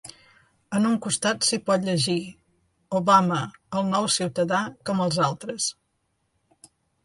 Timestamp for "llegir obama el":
1.89-3.87